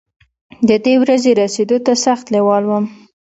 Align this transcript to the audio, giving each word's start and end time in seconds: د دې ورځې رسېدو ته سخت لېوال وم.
د 0.69 0.71
دې 0.85 0.93
ورځې 1.03 1.31
رسېدو 1.41 1.77
ته 1.85 1.93
سخت 2.05 2.25
لېوال 2.33 2.63
وم. 2.67 2.85